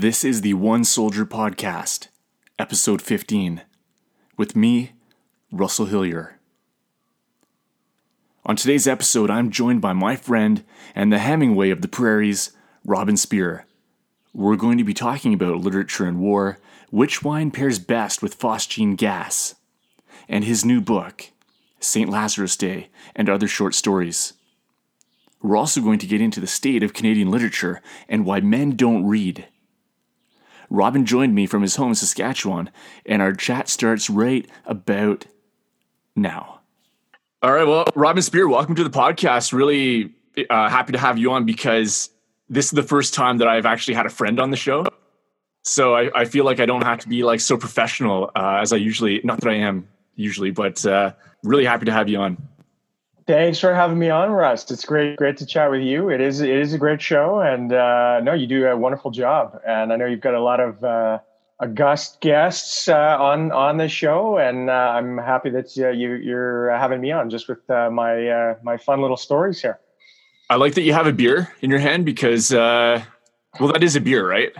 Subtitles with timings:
[0.00, 2.06] This is the One Soldier Podcast,
[2.56, 3.62] episode 15,
[4.36, 4.92] with me,
[5.50, 6.38] Russell Hillier.
[8.46, 10.62] On today's episode, I'm joined by my friend
[10.94, 12.52] and the Hemingway of the prairies,
[12.84, 13.66] Robin Spear.
[14.32, 18.96] We're going to be talking about literature and war, which wine pairs best with phosgene
[18.96, 19.56] gas,
[20.28, 21.30] and his new book,
[21.80, 22.08] St.
[22.08, 24.34] Lazarus Day and Other Short Stories.
[25.42, 29.04] We're also going to get into the state of Canadian literature and why men don't
[29.04, 29.48] read.
[30.70, 32.70] Robin joined me from his home in Saskatchewan,
[33.06, 35.26] and our chat starts right about
[36.14, 36.60] now.
[37.42, 37.66] All right.
[37.66, 39.52] Well, Robin Spear, welcome to the podcast.
[39.52, 40.12] Really
[40.50, 42.10] uh, happy to have you on because
[42.48, 44.86] this is the first time that I've actually had a friend on the show.
[45.62, 48.72] So I, I feel like I don't have to be like so professional uh, as
[48.72, 51.12] I usually, not that I am usually, but uh,
[51.44, 52.48] really happy to have you on.
[53.28, 54.70] Thanks for having me on, Russ.
[54.70, 56.08] It's great, great to chat with you.
[56.08, 59.60] It is, it is a great show, and uh, no, you do a wonderful job.
[59.66, 61.18] And I know you've got a lot of uh,
[61.60, 66.70] august guests uh, on on the show, and uh, I'm happy that uh, you you're
[66.70, 69.78] having me on just with uh, my my fun little stories here.
[70.48, 73.02] I like that you have a beer in your hand because, well,
[73.60, 74.54] that is a beer, right?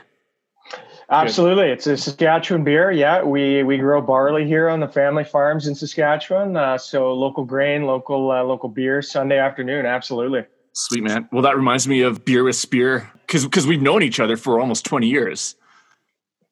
[1.11, 2.91] Absolutely, it's a Saskatchewan beer.
[2.91, 6.55] Yeah, we we grow barley here on the family farms in Saskatchewan.
[6.55, 9.01] Uh, so local grain, local uh, local beer.
[9.01, 10.45] Sunday afternoon, absolutely.
[10.75, 11.27] Sweet man.
[11.33, 14.61] Well, that reminds me of beer with Spear because because we've known each other for
[14.61, 15.56] almost twenty years.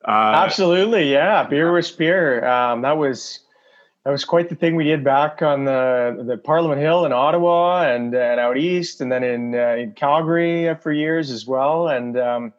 [0.06, 1.42] Uh, absolutely, yeah.
[1.42, 2.46] Beer with Spear.
[2.46, 3.40] Um, that was
[4.06, 7.82] that was quite the thing we did back on the the Parliament Hill in Ottawa
[7.82, 11.88] and and out east, and then in uh, in Calgary for years as well.
[11.88, 12.52] And um,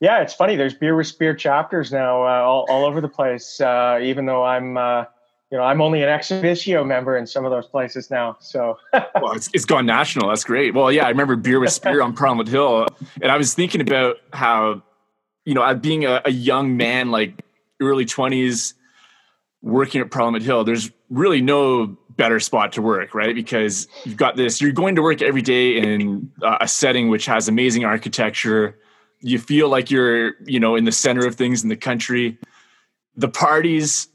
[0.00, 0.56] yeah, it's funny.
[0.56, 3.60] There's beer with spear chapters now uh, all, all over the place.
[3.60, 5.04] Uh, even though I'm, uh,
[5.50, 8.36] you know, I'm only an ex officio member in some of those places now.
[8.40, 10.28] So, well, it's, it's gone national.
[10.28, 10.74] That's great.
[10.74, 12.86] Well, yeah, I remember beer with spear on Parliament Hill,
[13.22, 14.82] and I was thinking about how,
[15.44, 17.42] you know, being a, a young man, like
[17.80, 18.74] early twenties,
[19.62, 20.64] working at Parliament Hill.
[20.64, 23.34] There's really no better spot to work, right?
[23.34, 24.60] Because you've got this.
[24.60, 28.78] You're going to work every day in a setting which has amazing architecture
[29.20, 32.38] you feel like you're you know in the center of things in the country.
[33.16, 34.08] The parties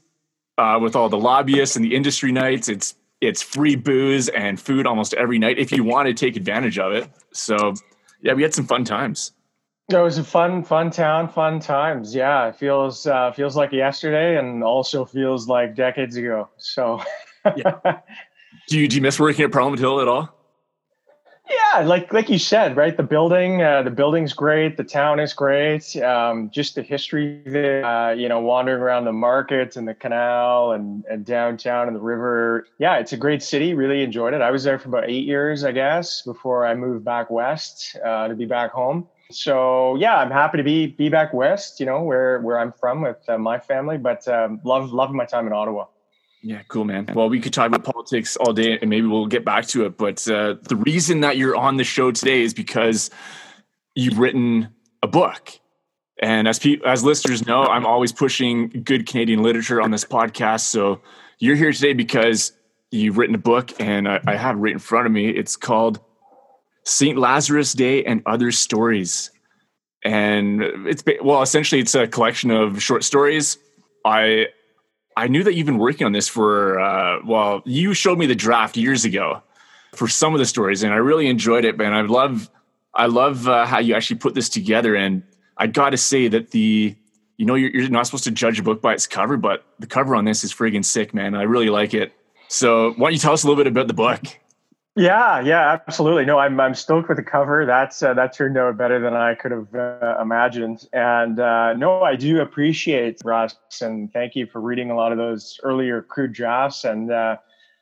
[0.58, 4.86] uh, with all the lobbyists and the industry nights it's it's free booze and food
[4.86, 7.08] almost every night if you want to take advantage of it.
[7.32, 7.74] So
[8.20, 9.32] yeah we had some fun times.
[9.90, 12.14] It was a fun fun town fun times.
[12.14, 16.48] Yeah it feels uh, feels like yesterday and also feels like decades ago.
[16.58, 17.02] So
[17.56, 17.78] yeah.
[18.68, 20.41] do you do you miss working at parliament hill at all
[21.74, 22.96] yeah, like like you said, right?
[22.96, 24.76] The building, uh, the building's great.
[24.76, 25.96] The town is great.
[25.96, 30.72] Um, just the history there, uh, you know, wandering around the markets and the canal
[30.72, 32.66] and, and downtown and the river.
[32.78, 33.74] Yeah, it's a great city.
[33.74, 34.40] Really enjoyed it.
[34.40, 38.28] I was there for about eight years, I guess, before I moved back west uh,
[38.28, 39.08] to be back home.
[39.30, 41.80] So yeah, I'm happy to be be back west.
[41.80, 45.24] You know, where where I'm from with uh, my family, but um, love loving my
[45.24, 45.86] time in Ottawa.
[46.42, 47.08] Yeah, cool, man.
[47.14, 49.96] Well, we could talk about politics all day and maybe we'll get back to it.
[49.96, 53.10] But uh, the reason that you're on the show today is because
[53.94, 54.68] you've written
[55.02, 55.52] a book.
[56.20, 60.62] And as pe- as listeners know, I'm always pushing good Canadian literature on this podcast.
[60.62, 61.00] So
[61.38, 62.52] you're here today because
[62.90, 65.28] you've written a book, and I, I have it right in front of me.
[65.28, 66.00] It's called
[66.84, 67.18] St.
[67.18, 69.30] Lazarus Day and Other Stories.
[70.04, 73.58] And it's well, essentially, it's a collection of short stories.
[74.04, 74.46] I
[75.16, 78.34] I knew that you've been working on this for, uh, well, you showed me the
[78.34, 79.42] draft years ago
[79.94, 81.92] for some of the stories, and I really enjoyed it, man.
[81.92, 82.50] I love,
[82.94, 84.94] I love uh, how you actually put this together.
[84.94, 85.22] And
[85.56, 86.96] I got to say that the,
[87.36, 89.86] you know, you're, you're, not supposed to judge a book by its cover, but the
[89.86, 91.34] cover on this is friggin' sick, man.
[91.34, 92.12] I really like it.
[92.48, 94.24] So, why don't you tell us a little bit about the book?
[94.94, 96.26] Yeah, yeah, absolutely.
[96.26, 97.64] No, I'm I'm stoked with the cover.
[97.64, 100.86] That's uh, that turned out better than I could have uh, imagined.
[100.92, 105.16] And uh, no, I do appreciate Russ, and thank you for reading a lot of
[105.16, 106.84] those earlier crude drafts.
[106.84, 107.38] And uh,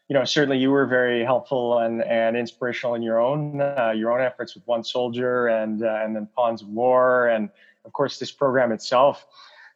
[0.09, 4.13] you know, certainly you were very helpful and and inspirational in your own uh, your
[4.13, 7.51] own efforts with One Soldier and uh, and then Pawns of War, and
[7.85, 9.27] of course this program itself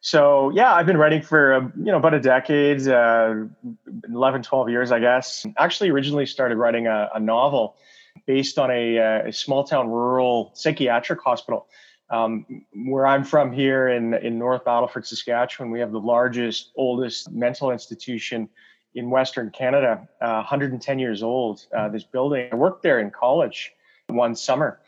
[0.05, 3.33] so yeah i've been writing for um, you know about a decade uh,
[4.07, 5.47] 11 12 years i guess.
[5.57, 7.75] Actually originally started writing a, a novel
[8.27, 11.65] based on a, uh, a, small town rural psychiatric hospital.
[12.11, 12.45] Um,
[12.85, 17.71] where i'm from here in, in north battleford saskatchewan we have the largest oldest mental
[17.71, 18.47] institution
[18.93, 22.47] in western canada uh, 110 years old uh, this building.
[22.51, 23.71] I worked there in college
[24.05, 24.79] one summer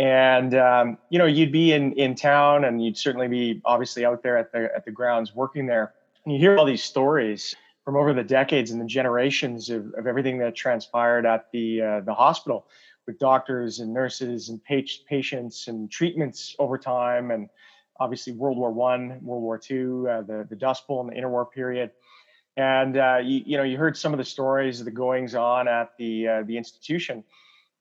[0.00, 4.22] and um, you know you'd be in in town and you'd certainly be obviously out
[4.22, 5.92] there at the at the grounds working there
[6.24, 7.54] and you hear all these stories
[7.84, 12.00] from over the decades and the generations of, of everything that transpired at the uh,
[12.00, 12.66] the hospital
[13.06, 17.50] with doctors and nurses and patients and treatments over time and
[17.98, 21.50] obviously World War One, World War Two, uh, the the Dust Bowl and the interwar
[21.50, 21.90] period.
[22.56, 25.68] And uh, you, you, know, you heard some of the stories of the goings on
[25.68, 27.22] at the uh, the institution,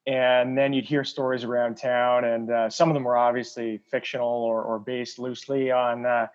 [0.08, 4.28] and then you'd hear stories around town, and uh, some of them were obviously fictional
[4.28, 6.28] or, or based loosely on uh,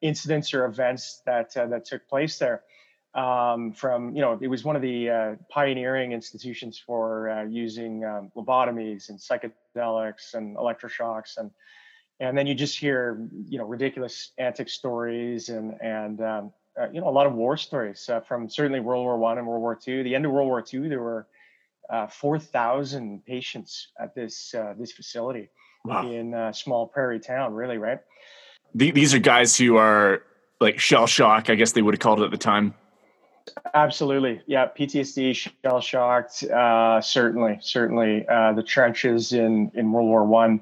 [0.00, 2.62] incidents or events that uh, that took place there.
[3.14, 8.32] Um, from you know, it was one of the uh, pioneering institutions for using um,
[8.36, 11.50] lobotomies and psychedelics and electroshocks and
[12.22, 17.00] and then you just hear you know ridiculous antic stories and and um, uh, you
[17.00, 19.74] know a lot of war stories uh, from certainly World War One and World War
[19.74, 20.04] Two.
[20.04, 21.26] The end of World War Two, there were
[21.92, 25.50] uh, four thousand patients at this uh, this facility
[25.84, 26.10] wow.
[26.10, 27.54] in a small prairie town.
[27.54, 28.00] Really, right?
[28.74, 30.22] these are guys who are
[30.60, 31.50] like shell shock.
[31.50, 32.74] I guess they would have called it at the time.
[33.74, 34.68] Absolutely, yeah.
[34.68, 36.44] PTSD, shell shocked.
[36.44, 38.26] Uh, certainly, certainly.
[38.28, 40.60] Uh, the trenches in in World War One,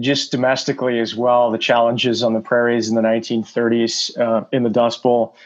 [0.00, 1.50] just domestically as well.
[1.50, 5.36] The challenges on the prairies in the 1930s uh, in the Dust Bowl.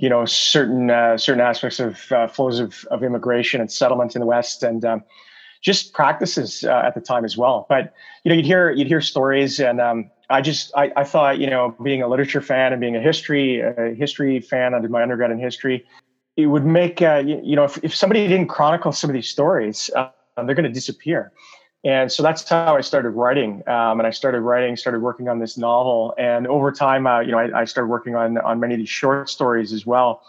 [0.00, 4.20] You know, certain uh, certain aspects of uh, flows of, of immigration and settlement in
[4.20, 5.04] the West, and um,
[5.60, 7.66] just practices uh, at the time as well.
[7.68, 7.92] But
[8.24, 11.48] you know, you'd hear you'd hear stories, and um, I just I, I thought you
[11.48, 15.30] know being a literature fan and being a history a history fan, did my undergrad
[15.30, 15.84] in history.
[16.36, 19.28] It would make uh, you, you, know if, if somebody didn't chronicle some of these
[19.28, 21.32] stories, uh, they're going to disappear.
[21.82, 23.62] And so that's how I started writing.
[23.66, 26.14] Um, and I started writing, started working on this novel.
[26.18, 28.90] And over time, uh, you know, I, I, started working on on many of these
[28.90, 30.22] short stories as well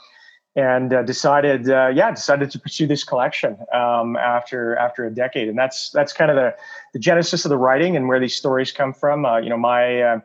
[0.55, 5.47] and uh, decided, uh, yeah, decided to pursue this collection um, after after a decade,
[5.47, 6.53] and that's that's kind of the
[6.93, 9.25] the genesis of the writing and where these stories come from.
[9.25, 10.19] Uh, you know, my uh,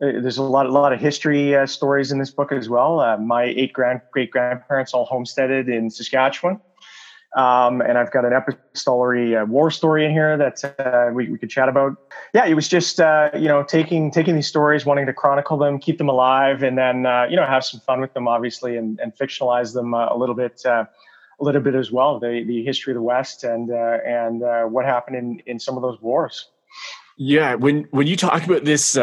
[0.00, 3.00] there's a lot a lot of history uh, stories in this book as well.
[3.00, 6.58] Uh, my eight grand great grandparents all homesteaded in Saskatchewan.
[7.36, 11.36] Um, and I've got an epistolary uh, war story in here that uh, we, we
[11.36, 11.98] could chat about.
[12.32, 15.78] Yeah, it was just uh, you know taking taking these stories, wanting to chronicle them,
[15.78, 18.98] keep them alive, and then uh, you know have some fun with them, obviously, and,
[19.00, 20.84] and fictionalize them uh, a little bit, uh,
[21.38, 22.18] a little bit as well.
[22.18, 26.00] The the history of the West and and what happened in in some of those
[26.00, 26.48] wars.
[27.18, 28.94] Yeah, when when you talk about this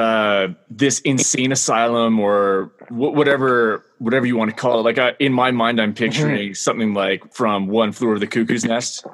[0.71, 5.31] this insane asylum or wh- whatever whatever you want to call it, like I, in
[5.31, 6.53] my mind, I'm picturing mm-hmm.
[6.53, 9.05] something like from One Flew Over the Cuckoo's Nest.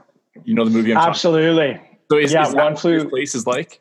[0.44, 0.94] You know the movie?
[0.94, 1.80] I'm Absolutely.
[2.10, 3.08] So is, yeah, is One Flew.
[3.08, 3.80] Place is like.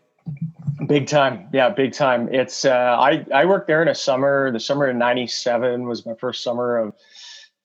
[0.86, 2.32] Big time, yeah, big time.
[2.32, 4.52] It's uh, I I worked there in a summer.
[4.52, 6.94] The summer of '97 was my first summer of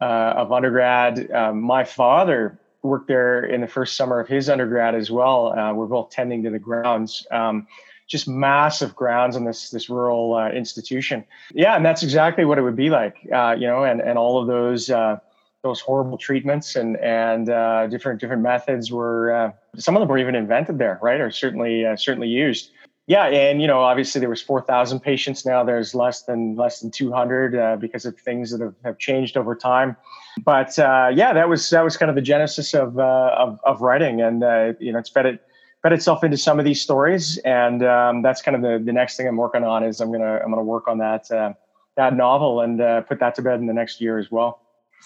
[0.02, 1.30] uh, of undergrad.
[1.32, 5.58] Um, my father worked there in the first summer of his undergrad as well.
[5.58, 7.28] Uh, we're both tending to the grounds.
[7.32, 7.68] Um,
[8.08, 11.24] just massive grounds in this this rural uh, institution.
[11.54, 13.18] Yeah, and that's exactly what it would be like.
[13.34, 15.18] Uh, you know, and and all of those uh,
[15.62, 20.18] those horrible treatments and and uh, different different methods were uh, some of them were
[20.18, 21.20] even invented there, right?
[21.22, 22.72] Or certainly certainly used.
[23.06, 25.46] Yeah, and you know, obviously there was four thousand patients.
[25.46, 29.36] Now there's less than less than two hundred because of things that have, have changed
[29.36, 29.98] over time
[30.42, 33.82] but uh, yeah, that was that was kind of the genesis of uh, of, of,
[33.82, 35.42] writing, and uh, you know, it's fed it
[35.84, 39.18] fed itself into some of these stories, and um, that's kind of the, the next
[39.18, 41.54] thing I'm working on is I'm gonna I'm gonna work on that uh,
[41.96, 44.62] that novel and uh, put that to bed in the next year as well.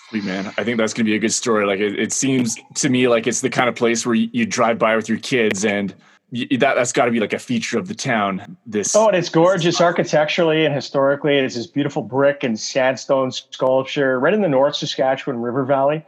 [0.10, 1.66] Sweet man, I think that's gonna be a good story.
[1.66, 4.46] Like it, it seems to me like it's the kind of place where you, you
[4.46, 5.94] drive by with your kids and
[6.32, 8.58] that that's got to be like a feature of the town.
[8.66, 11.38] This oh, and it's gorgeous architecturally and historically.
[11.38, 16.06] It's this beautiful brick and sandstone sculpture right in the North Saskatchewan River Valley.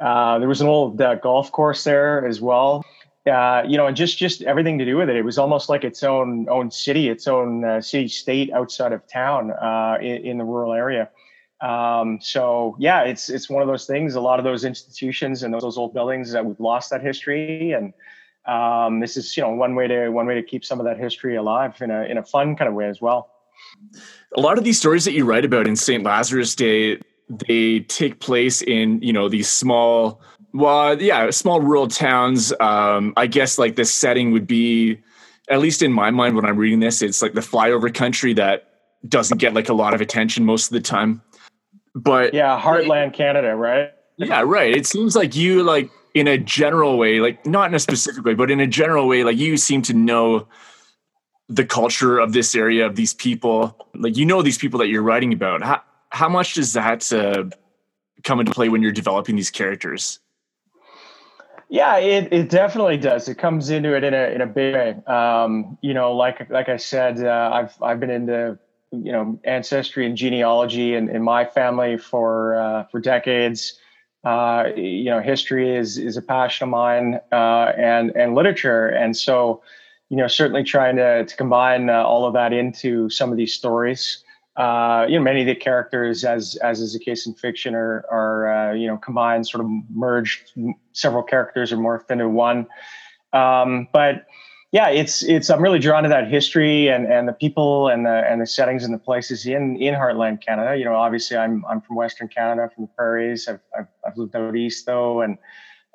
[0.00, 2.84] Uh, there was an old uh, golf course there as well.
[3.28, 5.16] Uh, you know, and just just everything to do with it.
[5.16, 9.06] It was almost like its own own city, its own uh, city state outside of
[9.06, 11.10] town uh, in, in, the rural area.
[11.60, 14.14] Um, so yeah, it's it's one of those things.
[14.14, 17.72] A lot of those institutions and those, those old buildings that we've lost that history
[17.72, 17.92] and
[18.48, 20.98] um, this is you know one way to one way to keep some of that
[20.98, 23.30] history alive in a in a fun kind of way as well.
[24.36, 26.02] A lot of these stories that you write about in St.
[26.02, 32.52] Lazarus Day, they take place in you know these small, well, yeah, small rural towns.
[32.60, 35.00] Um, I guess like the setting would be,
[35.48, 38.64] at least in my mind when I'm reading this, it's like the flyover country that
[39.06, 41.22] doesn't get like a lot of attention most of the time.
[41.94, 43.90] But yeah, Heartland Canada, right?
[44.16, 44.74] Yeah, right.
[44.74, 48.34] It seems like you like in a general way, like not in a specific way,
[48.34, 50.48] but in a general way, like you seem to know
[51.48, 53.76] the culture of this area of these people.
[53.94, 55.62] Like you know these people that you're writing about.
[55.62, 57.44] How how much does that uh,
[58.24, 60.20] come into play when you're developing these characters?
[61.68, 63.28] Yeah, it, it definitely does.
[63.28, 64.90] It comes into it in a in a big way.
[65.06, 68.58] Um, you know, like like I said, uh, I've I've been into
[68.90, 73.78] you know ancestry and genealogy in, in my family for uh, for decades.
[74.24, 79.14] Uh, you know, history is is a passion of mine, uh, and and literature, and
[79.14, 79.62] so
[80.08, 83.52] you know, certainly trying to, to combine uh, all of that into some of these
[83.52, 84.24] stories.
[84.58, 88.04] Uh, you know, many of the characters, as as is the case in fiction, are
[88.10, 90.50] are uh, you know combined, sort of merged.
[90.92, 92.66] Several characters are morphed into one.
[93.32, 94.26] Um, but
[94.72, 98.28] yeah, it's it's I'm really drawn to that history and and the people and the
[98.28, 100.76] and the settings and the places in in Heartland Canada.
[100.76, 103.46] You know, obviously I'm I'm from Western Canada, from the prairies.
[103.46, 105.38] I've I've, I've lived out east though, and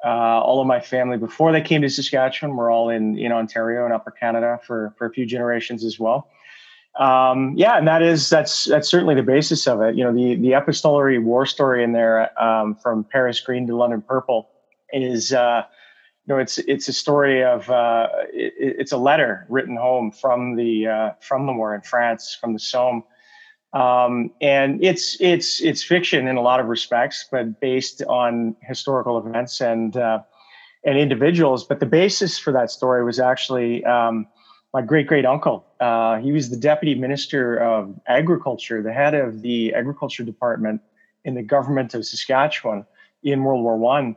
[0.05, 3.83] uh, all of my family before they came to Saskatchewan were all in in Ontario
[3.83, 6.29] and Upper Canada for for a few generations as well.
[6.99, 9.95] Um, yeah, and that is that's that's certainly the basis of it.
[9.95, 14.01] You know, the the epistolary war story in there um, from Paris Green to London
[14.01, 14.49] Purple
[14.91, 15.33] is.
[15.33, 15.63] Uh,
[16.25, 20.55] you know, it's it's a story of uh, it, it's a letter written home from
[20.55, 23.03] the uh, from the war in France, from the Somme,
[23.73, 29.17] um, and it's it's it's fiction in a lot of respects, but based on historical
[29.17, 30.19] events and uh,
[30.85, 31.65] and individuals.
[31.65, 34.27] But the basis for that story was actually um,
[34.73, 35.65] my great great uncle.
[35.79, 40.81] Uh, he was the deputy minister of agriculture, the head of the agriculture department
[41.23, 42.85] in the government of Saskatchewan
[43.21, 44.15] in World War One.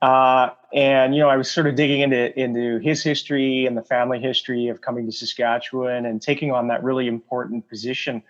[0.00, 3.82] Uh, and you know, I was sort of digging into into his history and the
[3.82, 8.22] family history of coming to Saskatchewan and taking on that really important position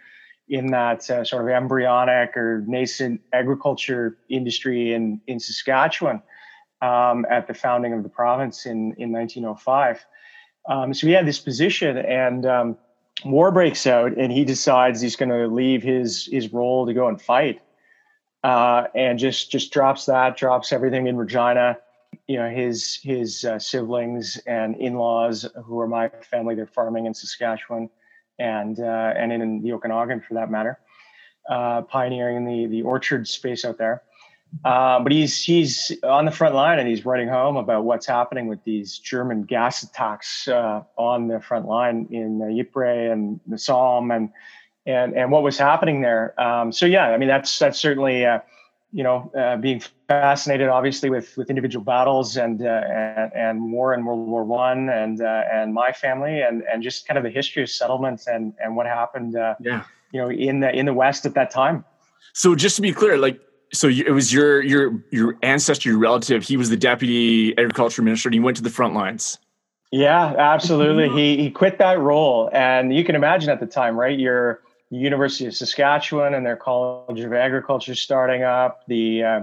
[0.49, 6.21] in that uh, sort of embryonic or nascent agriculture industry in in Saskatchewan
[6.83, 10.05] um, at the founding of the province in in 1905.
[10.69, 12.77] Um, so he had this position, and um,
[13.25, 17.09] war breaks out, and he decides he's going to leave his his role to go
[17.09, 17.61] and fight,
[18.45, 21.79] uh, and just just drops that, drops everything in Regina.
[22.29, 27.07] You know, his his uh, siblings and in laws, who are my family, they're farming
[27.07, 27.91] in Saskatchewan
[28.39, 30.79] and uh, and in the Okanagan for that matter,
[31.49, 34.03] uh, pioneering the the orchard space out there.
[34.65, 38.47] Uh, but he's he's on the front line and he's writing home about what's happening
[38.47, 43.59] with these German gas attacks uh, on the front line in uh, Ypres and the
[43.59, 44.31] Somme and
[44.87, 46.39] and and what was happening there.
[46.41, 48.41] Um, so yeah, I mean that's that's certainly uh,
[48.93, 53.95] you know, uh, being fascinated obviously with with individual battles and uh, and, and war
[53.95, 57.31] in World War One and uh, and my family and and just kind of the
[57.31, 59.37] history of settlements and and what happened.
[59.37, 59.85] Uh, yeah.
[60.13, 61.87] You know, in the in the West at that time.
[62.35, 63.41] So just to be clear, like,
[63.73, 66.45] so it was your your your ancestor, your relative.
[66.45, 69.39] He was the deputy agriculture minister, and he went to the front lines.
[69.91, 71.09] Yeah, absolutely.
[71.11, 74.19] he he quit that role, and you can imagine at the time, right?
[74.19, 74.61] You're
[74.91, 78.83] University of Saskatchewan and their College of Agriculture starting up.
[78.89, 79.41] The uh,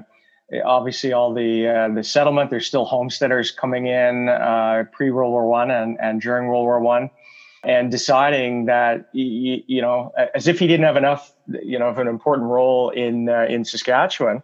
[0.63, 2.51] obviously all the uh, the settlement.
[2.51, 6.79] There's still homesteaders coming in uh, pre World War One and and during World War
[6.79, 7.09] One,
[7.63, 12.07] and deciding that you, know as if he didn't have enough you know of an
[12.07, 14.43] important role in uh, in Saskatchewan.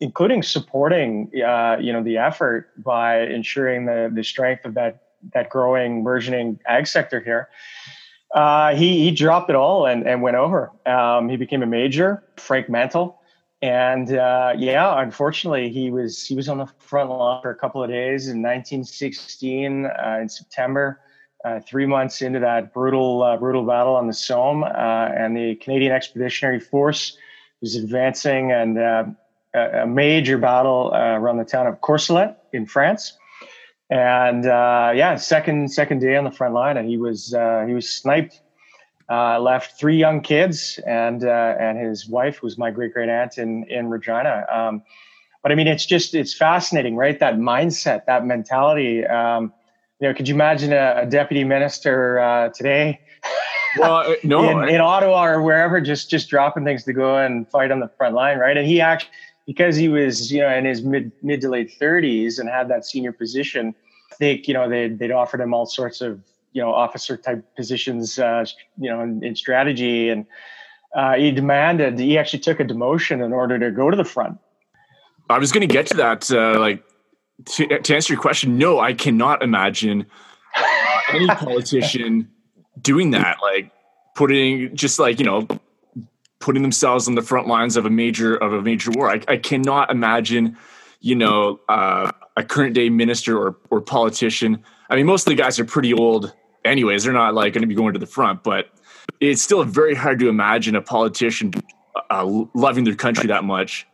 [0.00, 5.02] Including supporting, uh, you know, the effort by ensuring the the strength of that
[5.34, 7.48] that growing, burgeoning ag sector here.
[8.34, 10.70] Uh, he he dropped it all and, and went over.
[10.86, 13.18] Um, he became a major, Frank Mantle,
[13.62, 17.82] and uh, yeah, unfortunately, he was he was on the front line for a couple
[17.82, 21.00] of days in 1916 uh, in September.
[21.44, 25.54] Uh, three months into that brutal uh, brutal battle on the Somme, uh, and the
[25.56, 27.16] Canadian Expeditionary Force
[27.60, 29.16] was advancing, and a,
[29.54, 33.16] a, major battle around the town of Courcelette in France
[33.90, 37.74] and uh, yeah, second second day on the front line, and he was uh, he
[37.74, 38.40] was sniped.
[39.10, 43.38] Uh, left three young kids, and uh, and his wife was my great great aunt
[43.38, 44.44] in in Regina.
[44.52, 44.82] Um,
[45.42, 47.18] but I mean, it's just it's fascinating, right?
[47.18, 49.06] That mindset, that mentality.
[49.06, 49.54] Um,
[50.00, 53.00] you know, could you imagine a, a deputy minister uh, today?
[53.78, 57.48] Well, uh, no, in, in Ottawa or wherever, just just dropping things to go and
[57.50, 58.56] fight on the front line, right?
[58.56, 59.10] And he actually
[59.48, 62.84] because he was you know in his mid mid to late 30s and had that
[62.84, 63.74] senior position
[64.12, 66.20] i think you know they, they'd offered him all sorts of
[66.52, 68.44] you know officer type positions uh,
[68.76, 70.26] you know in, in strategy and
[70.94, 74.38] uh, he demanded he actually took a demotion in order to go to the front
[75.30, 76.84] i was going to get to that uh, like
[77.44, 80.06] to, to answer your question no i cannot imagine
[81.12, 82.28] any politician
[82.80, 83.70] doing that like
[84.14, 85.46] putting just like you know
[86.40, 89.10] putting themselves on the front lines of a major of a major war.
[89.10, 90.56] I, I cannot imagine,
[91.00, 94.62] you know, uh, a current day minister or or politician.
[94.90, 96.32] I mean, most of the guys are pretty old,
[96.64, 97.04] anyways.
[97.04, 98.66] They're not like going to be going to the front, but
[99.20, 101.52] it's still very hard to imagine a politician
[102.10, 103.86] uh, loving their country that much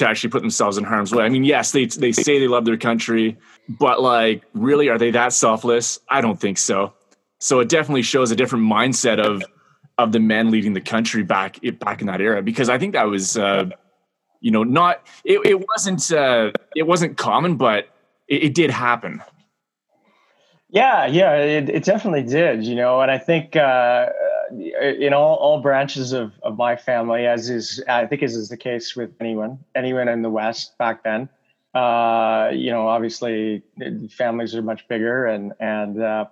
[0.00, 1.24] to actually put themselves in harm's way.
[1.24, 3.36] I mean, yes, they they say they love their country,
[3.68, 6.00] but like, really, are they that selfless?
[6.08, 6.94] I don't think so.
[7.38, 9.42] So it definitely shows a different mindset of
[9.98, 13.04] of the men leading the country back back in that era because I think that
[13.04, 13.68] was uh,
[14.40, 17.88] you know not it, it wasn't uh, it wasn't common but
[18.26, 19.22] it, it, did happen.
[20.70, 24.06] Yeah, yeah, it, it definitely did, you know, and I think uh,
[24.50, 28.56] in all, all branches of, of my family, as is, I think as is the
[28.56, 31.28] case with anyone, anyone in the West back then,
[31.74, 33.62] uh, you know, obviously
[34.10, 36.26] families are much bigger and, and, uh,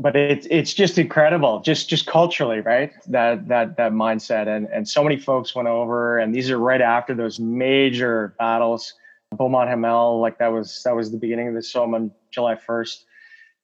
[0.00, 2.90] but it's it's just incredible, just just culturally, right?
[3.08, 6.80] That that that mindset, and and so many folks went over, and these are right
[6.80, 8.94] after those major battles,
[9.36, 13.04] Beaumont Hamel, like that was that was the beginning of the Somme on July first,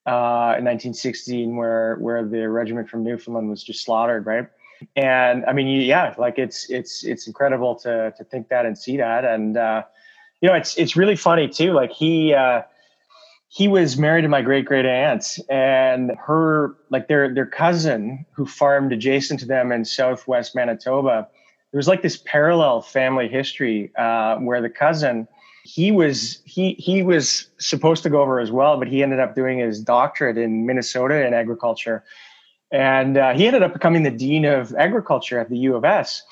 [0.06, 4.48] uh, in 1916, where where the regiment from Newfoundland was just slaughtered, right?
[4.94, 8.96] And I mean, yeah, like it's it's it's incredible to to think that and see
[8.98, 9.82] that, and uh,
[10.40, 11.72] you know, it's it's really funny too.
[11.72, 12.34] Like he.
[12.34, 12.62] Uh,
[13.48, 18.44] he was married to my great great aunt and her like their their cousin who
[18.44, 21.28] farmed adjacent to them in southwest manitoba
[21.70, 25.28] there was like this parallel family history uh, where the cousin
[25.66, 29.34] he was he he was supposed to go over as well but he ended up
[29.34, 32.04] doing his doctorate in minnesota in agriculture.
[32.72, 36.22] And uh, he ended up becoming the dean of agriculture at the u of s.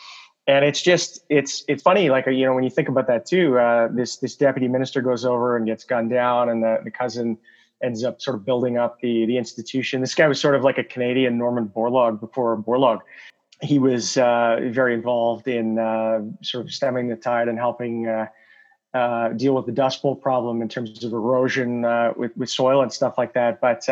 [0.46, 3.58] And it's just it's it's funny like you know when you think about that too
[3.58, 7.38] uh, this this deputy minister goes over and gets gunned down and the, the cousin
[7.82, 10.00] ends up sort of building up the the institution.
[10.00, 13.00] This guy was sort of like a canadian norman borlaug before borlaug.
[13.62, 18.26] He was uh, very involved in uh, sort of stemming the tide and helping uh,
[18.94, 22.80] uh, deal with the dust bowl problem in terms of erosion uh, with, with soil
[22.80, 23.60] and stuff like that.
[23.60, 23.86] But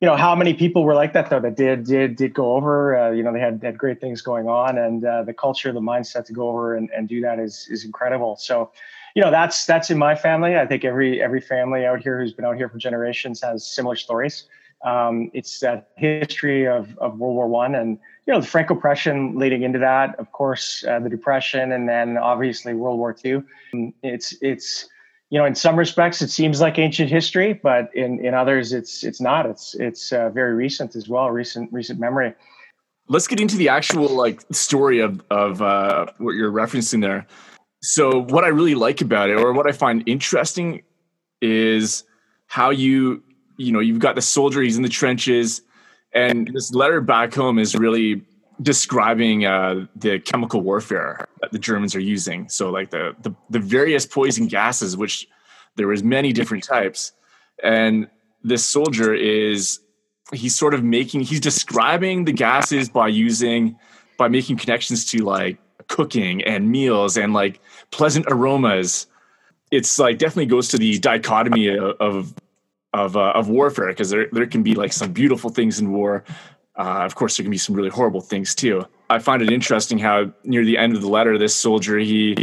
[0.00, 2.94] you know how many people were like that though that did did did go over?
[2.94, 5.80] Uh, you know they had had great things going on and uh, the culture the
[5.80, 8.36] mindset to go over and, and do that is is incredible.
[8.36, 8.70] So
[9.14, 10.56] you know that's that's in my family.
[10.56, 13.96] I think every every family out here who's been out here for generations has similar
[13.96, 14.44] stories
[14.84, 19.38] um, it's that history of, of world war one and you know the franco prussian
[19.38, 23.44] leading into that of course uh, the depression and then obviously world war two
[24.02, 24.88] it's it's
[25.34, 29.02] you know, in some respects, it seems like ancient history, but in, in others, it's
[29.02, 29.46] it's not.
[29.46, 32.34] It's it's uh, very recent as well, recent recent memory.
[33.08, 37.26] Let's get into the actual like story of of uh, what you're referencing there.
[37.82, 40.82] So, what I really like about it, or what I find interesting,
[41.42, 42.04] is
[42.46, 43.20] how you
[43.56, 45.62] you know you've got the soldier, he's in the trenches,
[46.12, 48.22] and this letter back home is really
[48.62, 52.48] describing uh, the chemical warfare that the Germans are using.
[52.48, 55.26] So like the, the, the various poison gases, which
[55.76, 57.12] there was many different types,
[57.62, 58.08] and
[58.42, 59.80] this soldier is
[60.32, 63.76] he's sort of making he's describing the gases by using
[64.16, 69.06] by making connections to like cooking and meals and like pleasant aromas.
[69.70, 72.34] It's like definitely goes to the dichotomy of of
[72.94, 76.24] of, uh, of warfare because there there can be like some beautiful things in war,
[76.76, 78.84] uh, of course, there can be some really horrible things too.
[79.10, 82.36] I find it interesting how near the end of the letter, this soldier he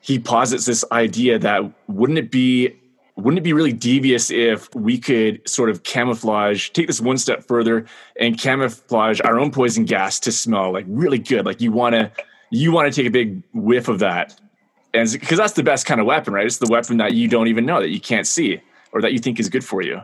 [0.00, 2.76] he posits this idea that wouldn't it be
[3.16, 7.44] wouldn't it be really devious if we could sort of camouflage, take this one step
[7.44, 7.86] further,
[8.18, 11.46] and camouflage our own poison gas to smell like really good?
[11.46, 12.10] Like you want to
[12.50, 14.38] you want to take a big whiff of that,
[14.92, 16.44] and because that's the best kind of weapon, right?
[16.44, 18.60] It's the weapon that you don't even know that you can't see
[18.94, 20.00] or that you think is good for you.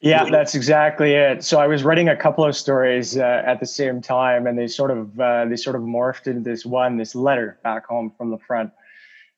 [0.00, 1.44] Yeah, that's exactly it.
[1.44, 4.66] So I was writing a couple of stories uh, at the same time, and they
[4.66, 8.30] sort of uh, they sort of morphed into this one, this letter back home from
[8.30, 8.72] the front.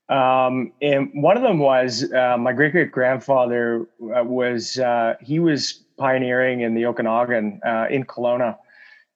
[0.09, 5.39] Um, and one of them was uh, my great great grandfather uh, was uh, he
[5.39, 8.57] was pioneering in the Okanagan uh, in Kelowna.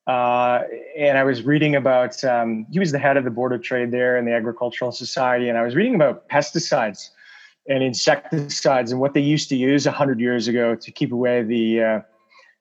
[0.07, 3.91] and I was reading about um, he was the head of the board of trade
[3.91, 7.11] there and the agricultural society, and I was reading about pesticides
[7.69, 11.83] and insecticides and what they used to use 100 years ago to keep away the
[11.83, 12.01] uh,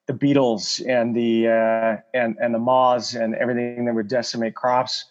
[0.07, 5.05] the beetles and the uh, and and the moths and everything that would decimate crops.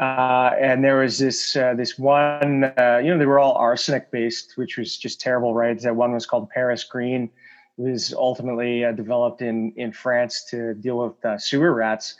[0.00, 4.10] Uh, and there was this uh, this one, uh, you know, they were all arsenic
[4.10, 5.80] based, which was just terrible, right?
[5.80, 7.30] That one was called Paris Green.
[7.78, 12.16] It was ultimately uh, developed in in France to deal with sewer rats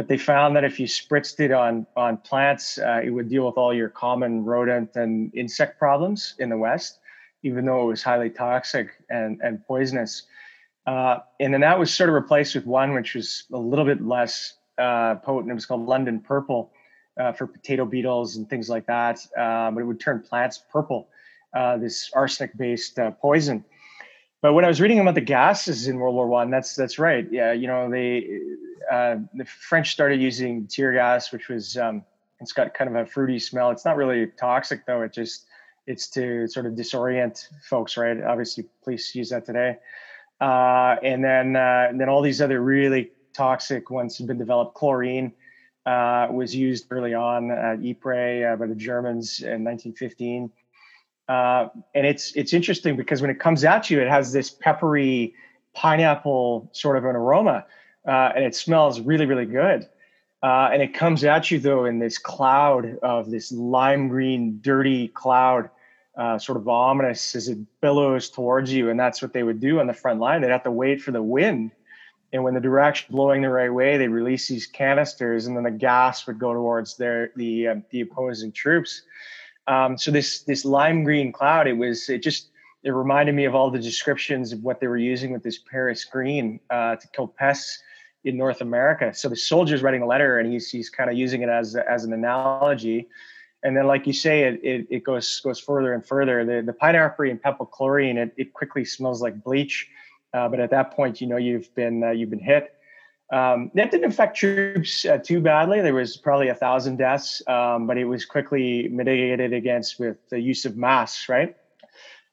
[0.00, 3.44] but they found that if you spritzed it on on plants, uh, it would deal
[3.44, 7.00] with all your common rodent and insect problems in the West,
[7.42, 10.22] even though it was highly toxic and and poisonous.
[10.86, 14.00] Uh, and then that was sort of replaced with one which was a little bit
[14.00, 15.50] less uh, potent.
[15.50, 16.72] It was called London Purple
[17.20, 19.18] uh, for potato beetles and things like that.
[19.36, 21.10] Uh, but it would turn plants purple.
[21.54, 23.66] Uh, this arsenic-based poison.
[24.42, 27.26] But when I was reading about the gases in World War One, that's that's right.
[27.30, 28.40] Yeah, you know they
[28.90, 32.04] uh, the French started using tear gas, which was um,
[32.40, 33.70] it's got kind of a fruity smell.
[33.70, 35.02] It's not really toxic though.
[35.02, 35.46] It just
[35.86, 38.22] it's to sort of disorient folks, right?
[38.22, 39.76] Obviously, police use that today.
[40.40, 44.74] Uh, and then uh, and then all these other really toxic ones have been developed.
[44.74, 45.32] Chlorine
[45.84, 50.50] uh, was used early on at Ypres uh, by the Germans in 1915.
[51.30, 55.32] Uh, and it's it's interesting because when it comes at you, it has this peppery
[55.74, 57.64] pineapple sort of an aroma,
[58.04, 59.88] uh, and it smells really really good.
[60.42, 65.06] Uh, and it comes at you though in this cloud of this lime green, dirty
[65.06, 65.70] cloud,
[66.16, 68.90] uh, sort of ominous as it billows towards you.
[68.90, 70.40] And that's what they would do on the front line.
[70.40, 71.70] They'd have to wait for the wind.
[72.32, 75.70] And when the direction blowing the right way, they release these canisters, and then the
[75.70, 79.02] gas would go towards their the uh, the opposing troops.
[79.66, 82.50] Um, so this this lime green cloud, it was it just
[82.82, 86.04] it reminded me of all the descriptions of what they were using with this Paris
[86.04, 87.82] green uh, to kill pests
[88.24, 89.14] in North America.
[89.14, 92.04] So the soldier's writing a letter and he's he's kind of using it as as
[92.04, 93.08] an analogy.
[93.62, 96.44] And then, like you say, it it, it goes goes further and further.
[96.44, 99.88] The the pine and peptachlorine, it, it quickly smells like bleach.
[100.32, 102.74] Uh, but at that point, you know you've been uh, you've been hit.
[103.32, 105.80] Um, that didn't affect troops uh, too badly.
[105.80, 110.40] There was probably a thousand deaths, um, but it was quickly mitigated against with the
[110.40, 111.56] use of masks, right?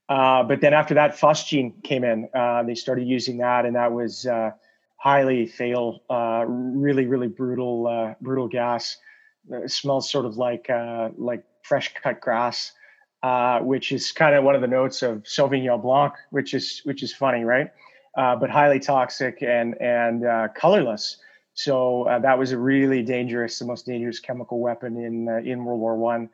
[0.10, 2.30] Uh, but then after that, phosgene came in.
[2.34, 4.52] Uh, they started using that, and that was uh,
[4.96, 8.98] highly fatal, uh, really, really brutal, uh, brutal gas.
[9.50, 10.68] It smells sort of like
[11.18, 12.74] like fresh cut grass,
[13.62, 17.14] which is kind of one of the notes of Sauvignon Blanc, which is which is
[17.14, 17.72] funny, right?
[18.18, 21.18] Uh, but highly toxic and and uh, colorless.
[21.54, 25.96] So that was a really dangerous, the most dangerous chemical weapon in in World War
[25.96, 26.30] One.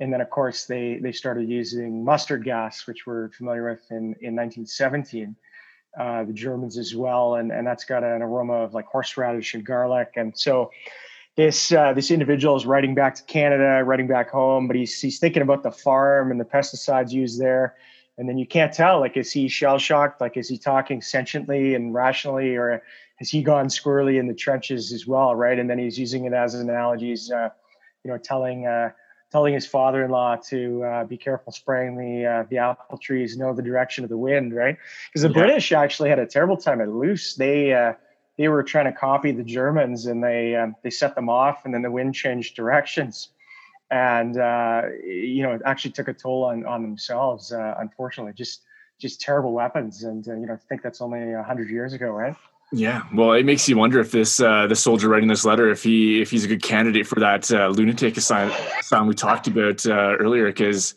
[0.00, 4.14] And then, of course, they they started using mustard gas, which we're familiar with in
[4.20, 5.36] in 1917
[5.98, 9.64] uh, the Germans as well, and and that's got an aroma of like horseradish and
[9.64, 10.12] garlic.
[10.16, 10.70] And so
[11.36, 15.18] this uh, this individual is writing back to Canada, writing back home, but he's he's
[15.18, 17.76] thinking about the farm and the pesticides used there.
[18.18, 20.20] And then you can't tell, like, is he shell shocked?
[20.20, 22.82] Like, is he talking sentiently and rationally, or
[23.16, 25.58] has he gone squirrely in the trenches as well, right?
[25.58, 27.08] And then he's using it as an analogy.
[27.08, 27.48] He's, uh,
[28.04, 28.90] you know, telling uh,
[29.32, 33.62] telling his father-in-law to uh, be careful spraying the uh, the apple trees, know the
[33.62, 34.76] direction of the wind, right?
[35.08, 35.44] Because the yeah.
[35.46, 37.34] British actually had a terrible time at Loos.
[37.36, 37.94] They uh,
[38.36, 41.72] they were trying to copy the Germans, and they um, they set them off, and
[41.72, 43.30] then the wind changed directions,
[43.92, 47.52] and uh, you know it actually took a toll on on themselves.
[47.52, 48.62] Uh, unfortunately, just
[48.98, 52.34] just terrible weapons, and uh, you know I think that's only hundred years ago, right?
[52.74, 55.82] Yeah, well, it makes you wonder if this uh, the soldier writing this letter, if
[55.82, 58.50] he if he's a good candidate for that uh, lunatic asylum
[59.06, 60.46] we talked about uh, earlier.
[60.46, 60.94] Because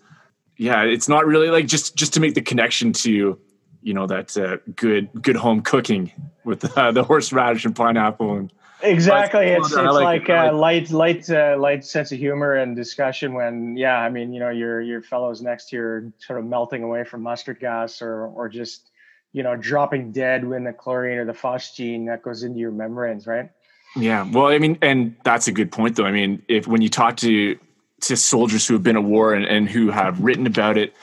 [0.58, 3.38] yeah, it's not really like just just to make the connection to
[3.82, 6.14] you know that uh, good good home cooking
[6.46, 8.54] with uh, the horseradish and pineapple and
[8.86, 13.34] exactly it's it's like, like uh, light light uh, light sense of humor and discussion
[13.34, 16.46] when yeah i mean you know your your fellows next to you are sort of
[16.46, 18.92] melting away from mustard gas or or just
[19.36, 23.28] you know, dropping dead when the chlorine or the phosgene that goes into your membranes,
[23.28, 23.50] right?
[23.98, 24.26] Yeah.
[24.32, 26.06] Well, I mean, and that's a good point though.
[26.06, 27.60] I mean, if when you talk to
[28.00, 30.96] to soldiers who have been at war and, and who have written about it,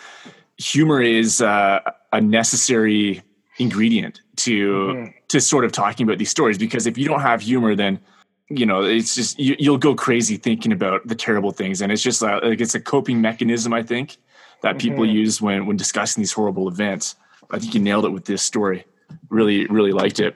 [0.56, 3.20] humor is uh, a necessary
[3.58, 5.10] ingredient to mm-hmm.
[5.32, 7.98] To sort of talking about these stories because if you don't have humor then
[8.48, 12.02] you know it's just you, will go crazy thinking about the terrible things and it's
[12.02, 14.18] just uh, like it's a coping mechanism i think
[14.62, 14.88] that mm-hmm.
[14.88, 17.16] people use when when discussing these horrible events
[17.52, 18.84] I think you nailed it with this story.
[19.28, 20.34] Really, really liked it.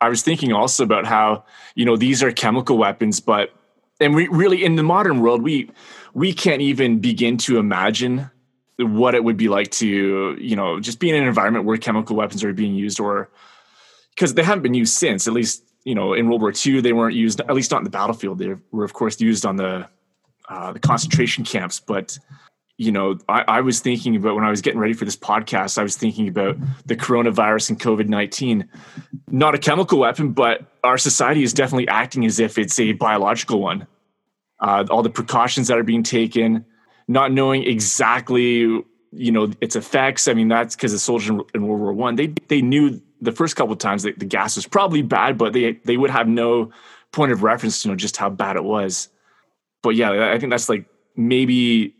[0.00, 3.52] I was thinking also about how you know these are chemical weapons, but
[4.00, 5.70] and we really in the modern world we
[6.14, 8.30] we can't even begin to imagine
[8.78, 12.16] what it would be like to you know just be in an environment where chemical
[12.16, 13.28] weapons are being used or
[14.18, 16.92] because they haven't been used since at least you know in world war ii they
[16.92, 19.88] weren't used at least not in the battlefield they were of course used on the
[20.48, 22.18] uh, the concentration camps but
[22.80, 25.78] you know, I, I, was thinking about when I was getting ready for this podcast,
[25.78, 28.68] I was thinking about the coronavirus and COVID 19.
[29.32, 33.60] Not a chemical weapon, but our society is definitely acting as if it's a biological
[33.60, 33.88] one.
[34.60, 36.64] Uh, all the precautions that are being taken,
[37.08, 38.60] not knowing exactly,
[39.10, 40.28] you know, its effects.
[40.28, 43.56] I mean, that's because the soldiers in World War One, they they knew the first
[43.56, 46.70] couple of times that the gas was probably bad, but they they would have no
[47.12, 49.08] point of reference to know just how bad it was.
[49.82, 51.94] But yeah, I think that's like maybe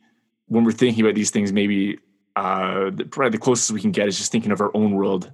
[0.47, 1.99] when we're thinking about these things, maybe
[2.37, 5.31] uh, the, probably the closest we can get is just thinking of our own world,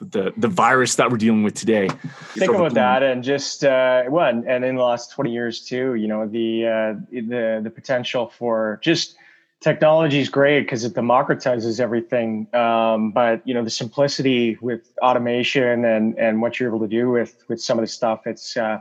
[0.00, 1.88] the the virus that we're dealing with today.
[2.34, 6.08] Think about that, and just uh, one, and in the last twenty years too, you
[6.08, 9.16] know, the uh, the the potential for just
[9.64, 12.46] technology is great because it democratizes everything.
[12.54, 17.08] Um, but you know, the simplicity with automation and and what you're able to do
[17.08, 18.78] with with some of the stuff, it's uh,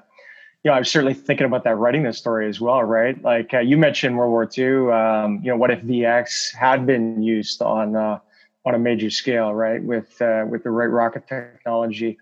[0.64, 3.22] you know, I was certainly thinking about that writing this story as well, right?
[3.24, 4.92] Like uh, you mentioned World War II.
[4.92, 8.20] Um, you know, what if VX had been used on uh,
[8.66, 9.82] on a major scale, right?
[9.82, 12.18] With uh, with the right rocket technology,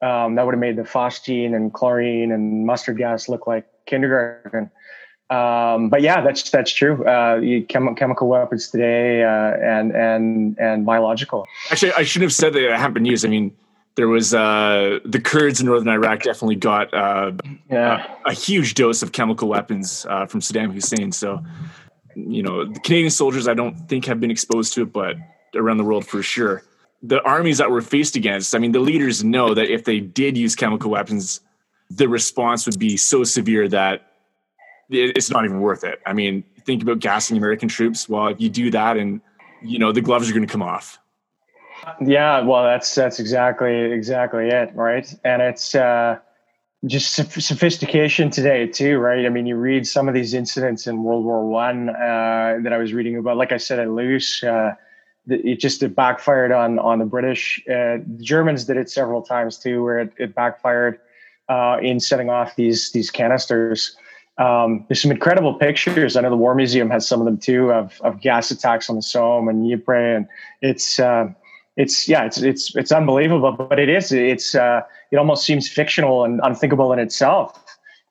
[0.00, 4.70] um, that would have made the phosgene and chlorine and mustard gas look like kindergarten.
[5.30, 7.04] Um, but yeah, that's that's true.
[7.04, 11.46] Uh, chem- chemical weapons today uh, and and and biological.
[11.70, 13.26] Actually, I shouldn't have said that it hadn't been used.
[13.26, 13.54] I mean,
[13.98, 17.32] there was uh, the Kurds in northern Iraq definitely got uh,
[17.68, 18.16] yeah.
[18.24, 21.10] a, a, huge dose of chemical weapons uh, from Saddam Hussein.
[21.10, 21.44] So,
[22.14, 25.16] you know, the Canadian soldiers I don't think have been exposed to it, but
[25.56, 26.62] around the world for sure.
[27.02, 30.38] The armies that we're faced against, I mean, the leaders know that if they did
[30.38, 31.40] use chemical weapons,
[31.90, 34.07] the response would be so severe that
[34.90, 36.00] it's not even worth it.
[36.06, 38.08] I mean, think about gassing American troops.
[38.08, 39.20] Well, if you do that, and
[39.62, 40.98] you know the gloves are going to come off.
[42.04, 45.12] Yeah, well, that's that's exactly exactly it, right?
[45.24, 46.18] And it's uh,
[46.86, 49.26] just sophistication today too, right?
[49.26, 52.78] I mean, you read some of these incidents in World War One uh, that I
[52.78, 53.36] was reading about.
[53.36, 54.74] Like I said at Loos, uh,
[55.28, 57.62] it just it backfired on on the British.
[57.68, 61.00] Uh, the Germans did it several times too, where it, it backfired
[61.48, 63.96] uh, in setting off these these canisters.
[64.38, 66.16] Um, there's some incredible pictures.
[66.16, 68.96] I know the War Museum has some of them too of, of gas attacks on
[68.96, 70.28] the Somme and Ypres, and
[70.62, 71.28] it's uh,
[71.76, 73.52] it's yeah, it's it's it's unbelievable.
[73.52, 77.64] But it is it's uh, it almost seems fictional and unthinkable in itself.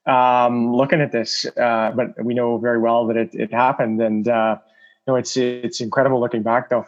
[0.06, 4.28] Um, looking at this, uh, but we know very well that it, it happened, and
[4.28, 4.58] uh,
[5.06, 6.86] you know it's it's incredible looking back though.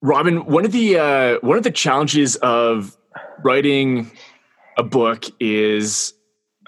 [0.00, 2.96] Robin, one of the uh, one of the challenges of
[3.42, 4.10] writing
[4.76, 6.12] a book is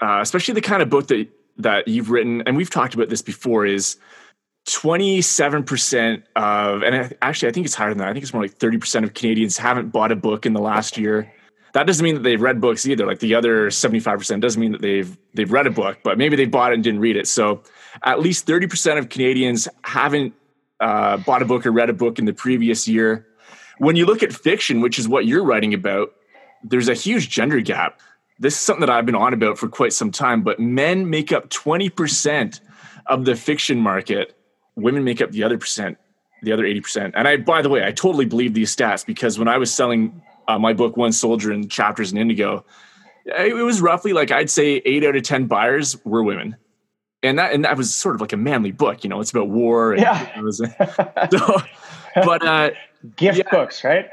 [0.01, 3.21] uh, especially the kind of book that that you've written, and we've talked about this
[3.21, 3.97] before, is
[4.67, 8.09] 27% of, and actually, I think it's higher than that.
[8.09, 10.97] I think it's more like 30% of Canadians haven't bought a book in the last
[10.97, 11.33] year.
[11.73, 13.05] That doesn't mean that they've read books either.
[13.05, 16.45] Like the other 75% doesn't mean that they've they've read a book, but maybe they
[16.45, 17.27] bought it and didn't read it.
[17.27, 17.63] So
[18.03, 20.33] at least 30% of Canadians haven't
[20.79, 23.27] uh, bought a book or read a book in the previous year.
[23.77, 26.13] When you look at fiction, which is what you're writing about,
[26.63, 28.01] there's a huge gender gap
[28.39, 31.31] this is something that I've been on about for quite some time, but men make
[31.31, 32.59] up 20%
[33.07, 34.37] of the fiction market.
[34.75, 35.97] Women make up the other percent,
[36.43, 37.13] the other 80%.
[37.15, 40.21] And I, by the way, I totally believe these stats because when I was selling
[40.47, 42.63] uh, my book, One Soldier and Chapters in Indigo,
[43.25, 46.55] it was roughly like I'd say eight out of 10 buyers were women.
[47.23, 49.49] And that, and that was sort of like a manly book, you know, it's about
[49.49, 49.93] war.
[49.93, 50.35] And, yeah.
[50.37, 50.65] You know, so,
[52.25, 52.71] but, uh,
[53.15, 53.43] gift yeah.
[53.51, 54.09] books, right?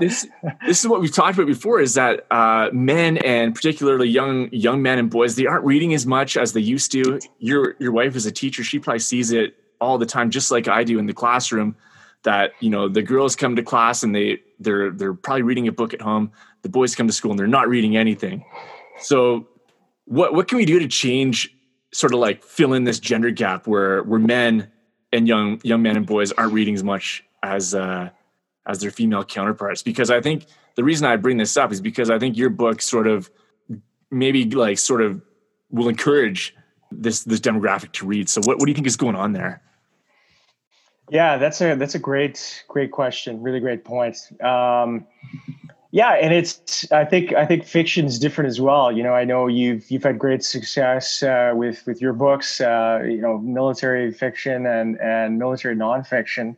[0.00, 0.26] this
[0.66, 4.82] this is what we've talked about before: is that uh, men and particularly young young
[4.82, 7.20] men and boys they aren't reading as much as they used to.
[7.38, 10.68] Your your wife is a teacher; she probably sees it all the time, just like
[10.68, 11.76] I do in the classroom.
[12.22, 15.72] That you know, the girls come to class and they they're they're probably reading a
[15.72, 16.32] book at home.
[16.62, 18.44] The boys come to school and they're not reading anything.
[18.98, 19.46] So,
[20.06, 21.52] what what can we do to change?
[21.92, 24.70] Sort of like fill in this gender gap where where men
[25.16, 28.10] and young young men and boys aren't reading as much as uh,
[28.66, 29.82] as their female counterparts.
[29.82, 32.82] Because I think the reason I bring this up is because I think your book
[32.82, 33.30] sort of
[34.10, 35.20] maybe like sort of
[35.70, 36.54] will encourage
[36.92, 38.28] this this demographic to read.
[38.28, 39.62] So what, what do you think is going on there?
[41.10, 43.42] Yeah, that's a that's a great great question.
[43.42, 44.18] Really great point.
[44.42, 45.06] Um,
[45.96, 48.92] yeah, and it's I think I think fiction's different as well.
[48.92, 52.60] You know, I know you've you've had great success uh, with with your books.
[52.60, 56.56] Uh, you know, military fiction and and military nonfiction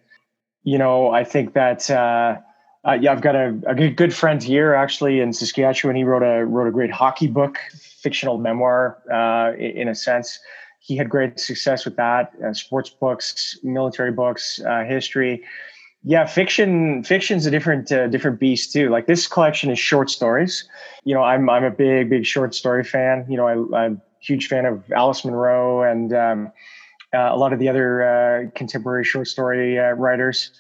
[0.68, 2.36] you know, I think that uh,
[2.86, 5.96] uh, yeah, I've got a, a good, good friend here actually in Saskatchewan.
[5.96, 10.38] He wrote a wrote a great hockey book, fictional memoir uh, in, a sense.
[10.80, 12.32] He had great success with that.
[12.44, 15.42] Uh, sports books, military books, history.
[16.04, 18.88] Yeah, fiction fiction's a different uh, different beast too.
[18.88, 20.68] Like this collection is short stories.
[21.04, 23.26] You know, I'm I'm a big big short story fan.
[23.28, 26.12] You know, I, I'm a huge fan of Alice Munro and.
[26.12, 26.52] Um,
[27.14, 30.50] uh, a lot of the other uh, contemporary short story uh, writers.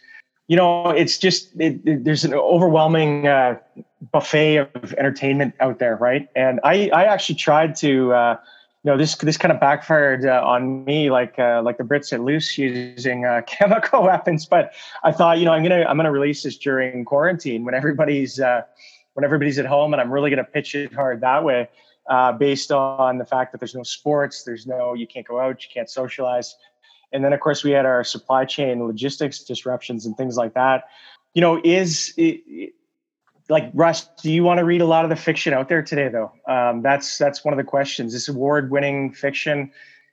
[0.46, 3.58] You know, it's just it, it, there's an overwhelming uh,
[4.12, 6.26] buffet of entertainment out there, right?
[6.34, 8.38] And I I actually tried to.
[8.84, 12.12] Uh, you know, this this kind of backfired uh, on me, like like the Brits
[12.12, 14.46] at Loos using chemical weapons.
[14.46, 14.72] But
[15.04, 19.24] I thought, you know, I'm gonna I'm gonna release this during quarantine when everybody's when
[19.24, 21.68] everybody's at home, and I'm really gonna pitch it hard that way
[22.08, 25.62] uh, based on the fact that there's no sports, there's no, you can't go out,
[25.62, 26.56] you can't socialize.
[27.12, 30.84] And then, of course, we had our supply chain logistics disruptions and things like that.
[31.34, 32.72] You know, is it,
[33.48, 34.08] like Russ?
[34.22, 36.32] Do you want to read a lot of the fiction out there today, though?
[36.46, 38.12] Um, that's that's one of the questions.
[38.12, 39.70] This award-winning fiction,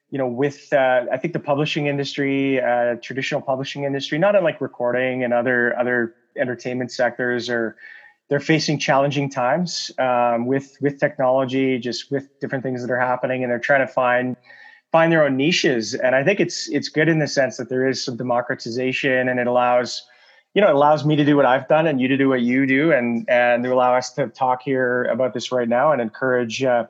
[0.09, 4.61] you know, with uh, I think the publishing industry, uh, traditional publishing industry, not unlike
[4.61, 7.75] recording and other other entertainment sectors or
[8.29, 13.43] they're facing challenging times um, with with technology, just with different things that are happening,
[13.43, 14.35] and they're trying to find
[14.91, 15.93] find their own niches.
[15.93, 19.39] And I think it's it's good in the sense that there is some democratization, and
[19.39, 20.03] it allows
[20.55, 22.41] you know it allows me to do what I've done and you to do what
[22.41, 26.01] you do, and and to allow us to talk here about this right now and
[26.01, 26.63] encourage.
[26.63, 26.85] Uh,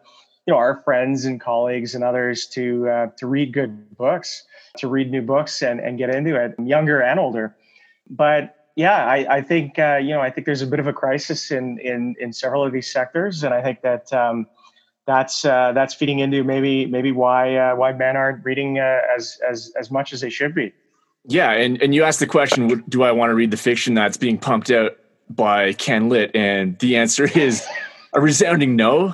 [0.48, 4.44] you know our friends and colleagues and others to uh, to read good books,
[4.78, 7.56] to read new books and and get into it, younger and older.
[8.10, 10.94] But yeah, I, I think uh, you know I think there's a bit of a
[10.94, 14.46] crisis in in in several of these sectors, and I think that um,
[15.08, 19.40] that's uh, that's feeding into maybe maybe why uh, why men aren't reading uh, as
[19.50, 20.74] as as much as they should be.
[21.28, 24.18] Yeah, and and you asked the question, do I want to read the fiction that's
[24.18, 24.98] being pumped out
[25.30, 26.32] by CanLit?
[26.36, 27.66] And the answer is
[28.14, 29.14] a resounding no.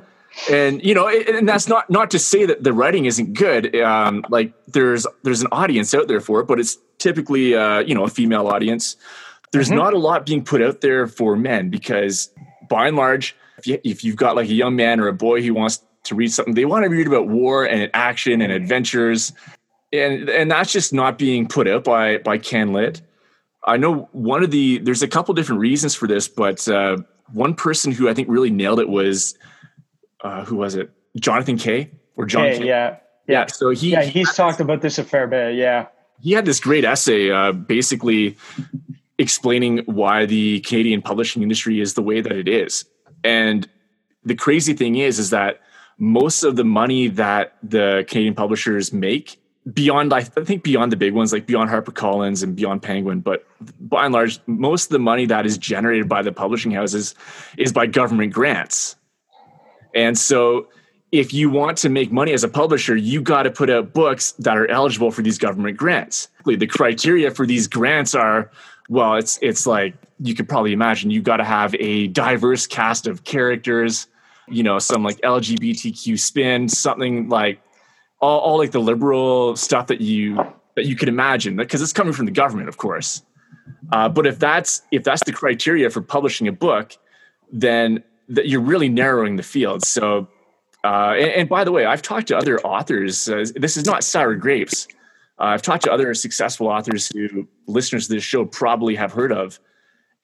[0.50, 3.74] And you know, and that's not not to say that the writing isn't good.
[3.76, 7.94] Um, like there's there's an audience out there for it, but it's typically uh, you
[7.94, 8.96] know a female audience
[9.52, 9.76] there's mm-hmm.
[9.76, 12.30] not a lot being put out there for men because
[12.68, 15.42] by and large, if, you, if you've got like a young man or a boy
[15.42, 19.32] who wants to read something, they want to read about war and action and adventures.
[19.92, 23.02] And, and that's just not being put out by, by CanLit.
[23.64, 26.98] I know one of the, there's a couple different reasons for this, but uh,
[27.32, 29.36] one person who I think really nailed it was,
[30.22, 30.90] uh, who was it?
[31.20, 32.96] Jonathan Kay or John Kay, Yeah.
[33.28, 33.46] Yeah.
[33.46, 35.54] So he, yeah, he's talked about this a fair bit.
[35.54, 35.86] Yeah.
[36.20, 38.36] He had this great essay, uh, basically
[39.18, 42.84] explaining why the Canadian publishing industry is the way that it is.
[43.22, 43.68] And
[44.24, 45.60] the crazy thing is, is that
[45.98, 49.38] most of the money that the Canadian publishers make
[49.72, 53.46] beyond, I think beyond the big ones, like beyond HarperCollins and beyond Penguin, but
[53.80, 57.14] by and large, most of the money that is generated by the publishing houses
[57.58, 58.96] is by government grants.
[59.94, 60.68] And so
[61.12, 64.32] if you want to make money as a publisher, you got to put out books
[64.32, 66.28] that are eligible for these government grants.
[66.44, 68.50] The criteria for these grants are
[68.88, 73.06] well, it's it's like you could probably imagine you got to have a diverse cast
[73.06, 74.08] of characters,
[74.48, 77.61] you know, some like LGBTQ spin, something like
[78.22, 80.36] all, all like the liberal stuff that you
[80.76, 83.22] that you could imagine because it's coming from the government, of course.
[83.90, 86.96] Uh, but if that's if that's the criteria for publishing a book,
[87.52, 89.84] then that you're really narrowing the field.
[89.84, 90.28] So,
[90.84, 93.28] uh, and, and, by the way, I've talked to other authors.
[93.28, 94.88] Uh, this is not sour grapes.
[95.38, 99.32] Uh, I've talked to other successful authors who listeners to this show probably have heard
[99.32, 99.60] of,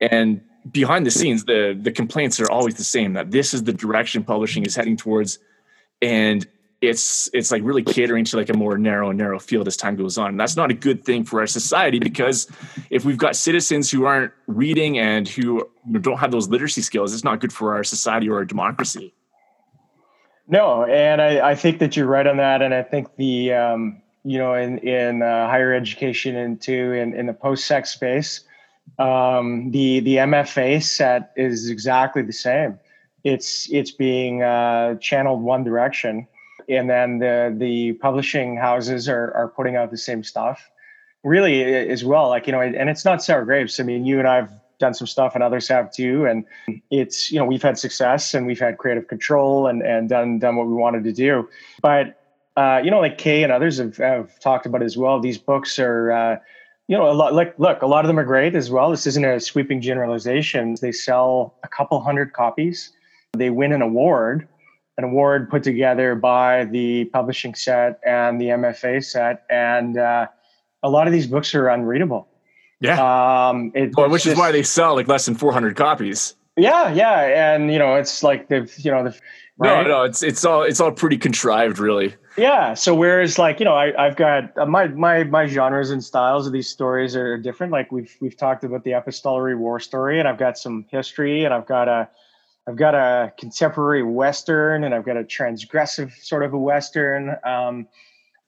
[0.01, 3.73] and behind the scenes, the the complaints are always the same that this is the
[3.73, 5.39] direction publishing is heading towards,
[6.01, 6.47] and
[6.81, 9.97] it's it's like really catering to like a more narrow and narrow field as time
[9.97, 10.31] goes on.
[10.31, 12.47] And that's not a good thing for our society because
[12.91, 15.69] if we've got citizens who aren't reading and who
[16.01, 19.13] don't have those literacy skills, it's not good for our society or our democracy.
[20.47, 24.01] No, and I, I think that you're right on that, and I think the um,
[24.25, 28.45] you know, in in uh, higher education and too in, in the post sec space.
[28.99, 32.79] Um, the the MFA set is exactly the same.
[33.25, 36.27] It's it's being uh, channeled one direction,
[36.69, 40.71] and then the the publishing houses are are putting out the same stuff,
[41.25, 42.29] really as well.
[42.29, 43.81] Like you know, and it's not sour grapes.
[43.81, 46.25] I mean, you and I've done some stuff, and others have too.
[46.27, 46.45] And
[46.91, 50.57] it's you know we've had success, and we've had creative control, and and done done
[50.57, 51.49] what we wanted to do.
[51.83, 52.19] But
[52.59, 55.21] uh, you know, like Kay and others have, have talked about as well.
[55.21, 56.37] These books are, uh,
[56.89, 57.33] you know, a lot.
[57.33, 58.91] Like, look, a lot of them are great as well.
[58.91, 60.75] This isn't a sweeping generalization.
[60.81, 62.91] They sell a couple hundred copies.
[63.33, 64.49] They win an award,
[64.99, 70.27] an award put together by the publishing set and the MFA set, and uh,
[70.83, 72.29] a lot of these books are unreadable.
[72.81, 76.35] Yeah, um, it, well, which just, is why they sell like less than 400 copies.
[76.57, 79.19] Yeah, yeah, and you know, it's like they've, you know, the
[79.59, 79.83] right?
[79.83, 82.15] no, no, it's it's all it's all pretty contrived, really.
[82.37, 82.75] Yeah.
[82.75, 86.47] So whereas like you know I I've got uh, my my my genres and styles
[86.47, 87.73] of these stories are different.
[87.73, 91.55] Like we've we've talked about the epistolary war story, and I've got some history, and
[91.55, 92.09] I've got a
[92.69, 97.35] I've got a contemporary western, and I've got a transgressive sort of a western.
[97.43, 97.89] Um,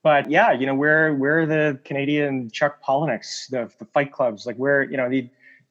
[0.02, 4.46] but yeah, you know we're we're the Canadian Chuck Palahniuks, the the Fight Clubs.
[4.46, 5.08] Like we're you know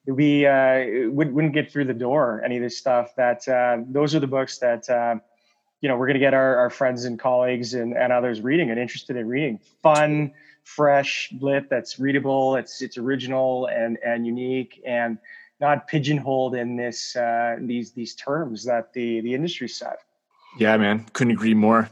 [0.08, 3.16] we uh, wouldn't get through the door any of this stuff.
[3.16, 5.16] That uh, those are the books that uh,
[5.82, 8.70] you know, we're going to get our, our friends and colleagues and, and others reading
[8.70, 9.60] and interested in reading.
[9.82, 10.34] Fun,
[10.64, 12.56] fresh lit that's readable.
[12.56, 15.18] It's it's original and and unique and
[15.60, 20.00] not pigeonholed in this uh, these these terms that the the industry set.
[20.58, 21.90] Yeah, man, couldn't agree more.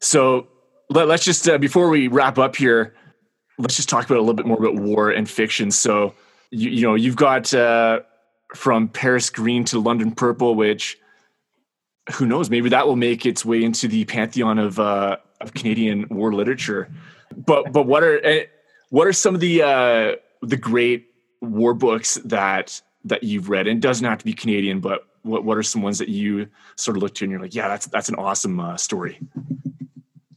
[0.00, 0.48] So
[0.90, 2.94] let, us just uh, before we wrap up here,
[3.58, 5.70] let's just talk about a little bit more about war and fiction.
[5.70, 6.14] So
[6.50, 8.00] you, you know you've got uh,
[8.54, 10.98] from Paris Green to London Purple, which
[12.14, 12.50] who knows?
[12.50, 16.90] Maybe that will make its way into the pantheon of uh, of Canadian war literature.
[17.36, 18.46] But but what are eh,
[18.90, 21.06] what are some of the uh, the great
[21.40, 23.66] war books that that you've read?
[23.66, 26.48] And it doesn't have to be Canadian, but what what are some ones that you
[26.76, 29.18] sort of look to and you're like, yeah, that's that's an awesome uh, story.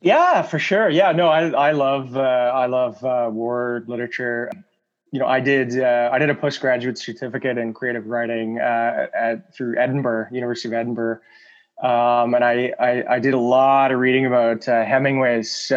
[0.01, 0.89] Yeah, for sure.
[0.89, 4.51] Yeah, no, I I love uh, I love uh, war literature.
[5.11, 9.55] You know, I did uh, I did a postgraduate certificate in creative writing uh, at
[9.55, 11.21] through Edinburgh, University of Edinburgh,
[11.81, 15.71] Um, and I, I, I did a lot of reading about uh, Hemingway's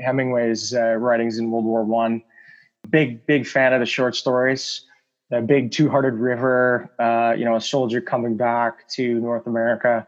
[0.00, 2.22] Hemingway's writings in World War One.
[2.90, 4.82] Big big fan of the short stories.
[5.30, 6.90] The big Two Hearted River.
[6.98, 10.06] Uh, you know, a soldier coming back to North America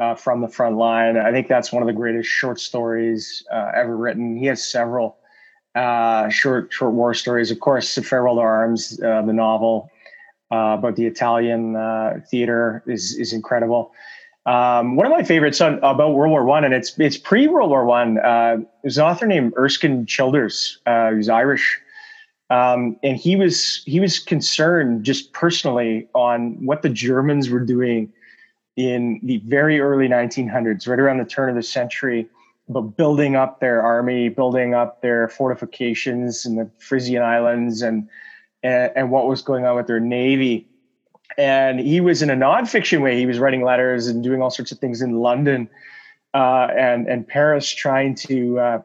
[0.00, 1.16] uh, from the front line.
[1.16, 4.36] I think that's one of the greatest short stories uh, ever written.
[4.36, 5.16] He has several
[6.30, 7.50] short short war stories.
[7.50, 9.90] Of course, Farewell to Arms, the novel
[10.50, 11.74] about the Italian
[12.30, 13.92] theater is is incredible.
[14.46, 17.70] Um, one of my favorites on, about World War One, and it's it's pre World
[17.70, 18.18] War One.
[18.18, 21.80] Uh, there's an author named Erskine Childers, uh, who's Irish,
[22.50, 28.12] um, and he was he was concerned just personally on what the Germans were doing
[28.76, 32.28] in the very early 1900s, right around the turn of the century,
[32.68, 38.08] about building up their army, building up their fortifications in the Frisian Islands, and
[38.62, 40.66] and, and what was going on with their navy
[41.36, 43.18] and he was in a nonfiction way.
[43.18, 45.68] He was writing letters and doing all sorts of things in London
[46.32, 48.82] uh, and and Paris, trying to uh,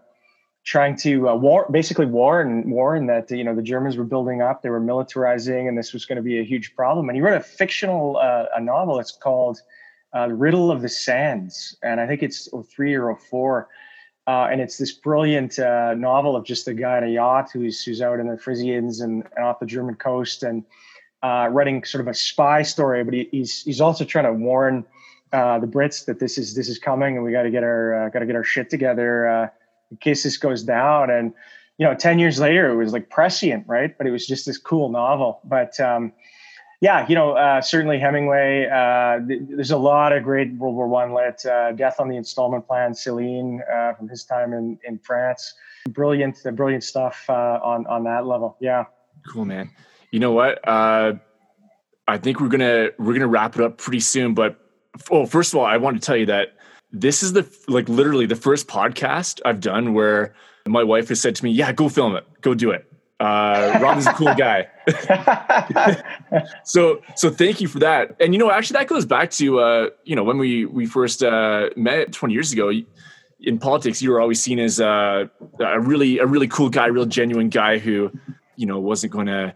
[0.70, 4.62] trying to uh, war, basically warn warn that you know the Germans were building up,
[4.62, 7.10] they were militarizing, and this was going to be a huge problem.
[7.10, 9.00] And he wrote a fictional uh, a novel.
[9.00, 9.60] It's called
[10.16, 13.68] uh, "Riddle of the Sands," and I think it's 03 or 04.
[14.28, 18.00] Uh, and it's this brilliant novel of just a guy on a yacht who's who's
[18.00, 20.64] out in the Frisians and, and off the German coast and
[21.24, 24.86] uh, writing sort of a spy story, but he, he's he's also trying to warn
[25.34, 28.06] uh, the Brits that this is this is coming, and we got to get our
[28.06, 29.48] uh, got to get our shit together uh,
[29.98, 31.10] case this goes down.
[31.10, 31.34] And
[31.78, 33.98] you know, ten years later, it was like prescient, right?
[33.98, 35.40] But it was just this cool novel.
[35.44, 36.14] But um,
[36.82, 38.68] yeah, you know, uh, certainly Hemingway.
[38.68, 41.46] Uh, th- there's a lot of great World War One lit.
[41.46, 43.60] Uh, Death on the Installment Plan, Céline
[43.98, 45.54] from his time in in France.
[45.90, 48.58] Brilliant, brilliant stuff on on that level.
[48.60, 48.86] Yeah.
[49.28, 49.70] Cool, man.
[50.12, 50.66] You know what?
[50.68, 51.14] Uh,
[52.08, 54.34] I think we're gonna we're gonna wrap it up pretty soon.
[54.34, 54.60] But
[55.12, 56.56] oh, first of all, I want to tell you that
[56.92, 60.34] this is the like literally the first podcast I've done where
[60.68, 62.86] my wife has said to me, "Yeah, go film it, go do it."
[63.20, 64.68] Uh, Robin's a cool guy.
[66.64, 68.16] so so thank you for that.
[68.20, 71.24] And you know, actually, that goes back to uh, you know when we we first
[71.24, 72.72] uh, met 20 years ago.
[73.42, 75.26] In politics, you were always seen as uh,
[75.60, 78.12] a really a really cool guy, real genuine guy who
[78.58, 79.56] you know wasn't going to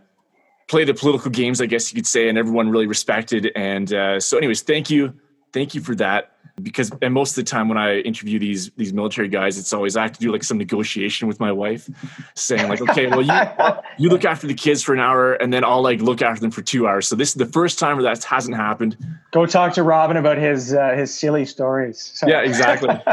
[0.68, 3.52] play the political games, I guess you could say, and everyone really respected.
[3.56, 5.14] And uh, so, anyways, thank you,
[5.54, 6.32] thank you for that.
[6.62, 9.98] Because and most of the time when I interview these these military guys, it's always
[9.98, 11.90] I have to do like some negotiation with my wife,
[12.36, 13.34] saying like, okay, well you
[13.98, 16.52] you look after the kids for an hour, and then I'll like look after them
[16.52, 17.08] for two hours.
[17.08, 18.98] So this is the first time where that hasn't happened.
[19.32, 22.12] Go talk to Robin about his uh, his silly stories.
[22.14, 22.28] So.
[22.28, 22.90] Yeah, exactly.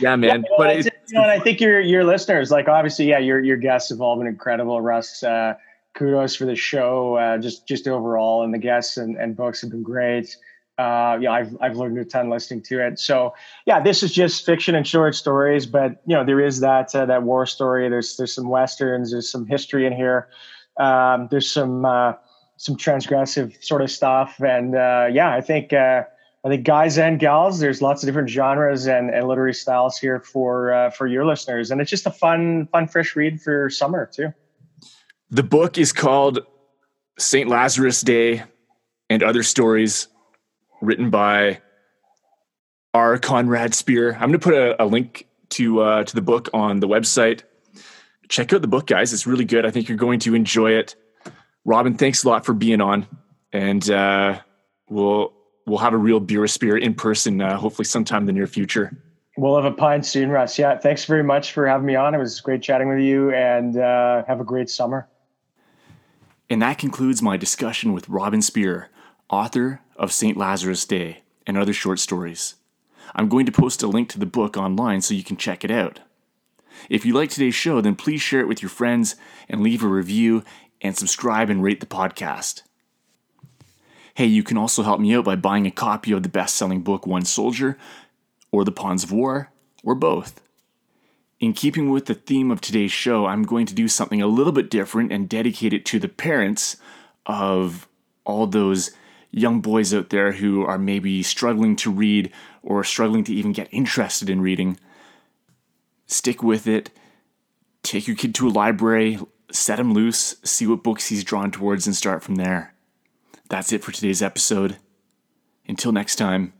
[0.00, 0.22] yeah, man.
[0.22, 3.56] Yeah, but you know, and I think your your listeners, like obviously, yeah, your your
[3.56, 5.22] guests have all been incredible, Russ.
[5.22, 5.54] Uh,
[5.94, 7.14] kudos for the show.
[7.16, 10.36] Uh, just just overall, and the guests and, and books have been great.
[10.78, 12.98] Uh, yeah, I've I've learned a ton listening to it.
[12.98, 16.94] So yeah, this is just fiction and short stories, but you know there is that
[16.94, 17.88] uh, that war story.
[17.88, 19.10] There's there's some westerns.
[19.10, 20.28] There's some history in here.
[20.76, 22.12] Um, there's some uh,
[22.58, 25.72] some transgressive sort of stuff, and uh, yeah, I think.
[25.72, 26.04] Uh,
[26.44, 30.20] I think guys and gals, there's lots of different genres and, and literary styles here
[30.20, 34.08] for uh, for your listeners, and it's just a fun, fun, fresh read for summer
[34.14, 34.32] too.
[35.28, 36.38] The book is called
[37.18, 37.48] St.
[37.48, 38.44] Lazarus Day
[39.10, 40.06] and Other Stories,
[40.86, 41.60] written by
[42.94, 43.18] R.
[43.18, 44.14] Conrad Spear.
[44.14, 47.42] I'm going to put a, a link to uh, to the book on the website.
[48.28, 49.12] Check out the book, guys.
[49.12, 49.66] It's really good.
[49.66, 50.96] I think you're going to enjoy it.
[51.64, 53.06] Robin, thanks a lot for being on,
[53.52, 54.40] and uh,
[54.88, 55.32] we'll
[55.66, 58.96] we'll have a real beer spear in person, uh, hopefully sometime in the near future.
[59.36, 60.58] We'll have a pint soon, Russ.
[60.58, 62.14] Yeah, thanks very much for having me on.
[62.14, 65.08] It was great chatting with you, and uh, have a great summer.
[66.48, 68.88] And that concludes my discussion with Robin Speer,
[69.28, 70.36] author of St.
[70.36, 72.54] Lazarus Day and other short stories.
[73.14, 75.70] I'm going to post a link to the book online so you can check it
[75.70, 76.00] out.
[76.90, 79.16] If you like today's show, then please share it with your friends
[79.48, 80.44] and leave a review
[80.80, 82.62] and subscribe and rate the podcast.
[84.14, 86.80] Hey, you can also help me out by buying a copy of the best selling
[86.80, 87.78] book One Soldier,
[88.50, 89.50] or The Pawns of War,
[89.84, 90.40] or both.
[91.38, 94.52] In keeping with the theme of today's show, I'm going to do something a little
[94.52, 96.78] bit different and dedicate it to the parents
[97.26, 97.86] of
[98.24, 98.90] all those
[99.30, 103.68] young boys out there who are maybe struggling to read or struggling to even get
[103.70, 104.78] interested in reading.
[106.06, 106.90] Stick with it.
[107.82, 109.18] Take your kid to a library,
[109.52, 112.74] set him loose, see what books he's drawn towards, and start from there.
[113.48, 114.78] That's it for today's episode.
[115.68, 116.52] Until next time,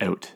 [0.00, 0.32] out.